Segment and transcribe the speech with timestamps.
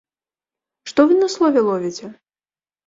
[0.93, 2.15] Што вы на слове ловіце?!